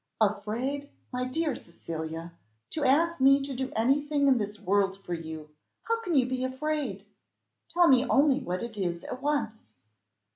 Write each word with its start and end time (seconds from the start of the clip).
"Afraid! 0.19 0.89
my 1.11 1.25
dear 1.25 1.55
Cecilia, 1.55 2.33
to 2.71 2.83
ask 2.83 3.21
me 3.21 3.39
to 3.43 3.53
do 3.53 3.71
anything 3.75 4.27
in 4.27 4.39
this 4.39 4.59
world 4.59 4.97
for 5.05 5.13
you! 5.13 5.51
How 5.83 6.01
can 6.01 6.15
you 6.15 6.25
be 6.25 6.43
afraid? 6.43 7.05
Tell 7.67 7.87
me 7.87 8.07
only 8.07 8.39
what 8.39 8.63
it 8.63 8.75
is 8.77 9.03
at 9.03 9.21
once." 9.21 9.65